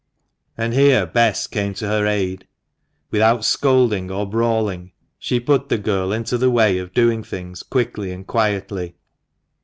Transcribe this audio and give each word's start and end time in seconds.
And 0.57 0.73
here 0.73 1.05
Bess 1.05 1.45
came 1.45 1.75
to 1.75 1.87
her 1.87 2.07
aid. 2.07 2.47
Without 3.11 3.45
scolding 3.45 4.09
or 4.09 4.27
brawling, 4.27 4.93
she 5.19 5.39
put 5.39 5.69
the 5.69 5.77
girl 5.77 6.11
into 6.11 6.39
the 6.39 6.49
way 6.49 6.79
of 6.79 6.91
doing 6.95 7.23
things 7.23 7.61
quickly 7.61 8.11
and 8.11 8.25
quietly. 8.25 8.95